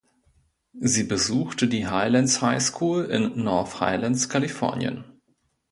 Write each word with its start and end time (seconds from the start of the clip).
Sie 0.79 1.03
besuchte 1.03 1.67
die 1.67 1.85
Highlands 1.85 2.41
High 2.41 2.59
School 2.59 3.03
in 3.05 3.43
North 3.43 3.81
Highlands, 3.81 4.29
Kalifornien. 4.29 5.03